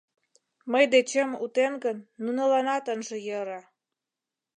[0.71, 3.59] Мый дечем утен гын, нуныланат ынже йӧрӧ.